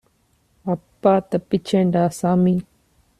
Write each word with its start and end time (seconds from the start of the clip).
அப்பா 0.65 1.13
தப்பிச்சேன்டா 1.29 2.03
சாமி 2.19 2.55